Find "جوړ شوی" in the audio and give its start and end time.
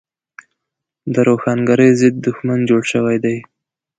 2.69-3.17